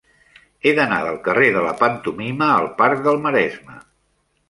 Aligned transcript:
He 0.69 0.73
d'anar 0.79 0.97
del 1.09 1.19
carrer 1.27 1.51
de 1.59 1.63
la 1.67 1.75
Pantomima 1.83 2.51
al 2.57 2.73
parc 2.83 3.07
del 3.11 3.25
Maresme. 3.29 3.83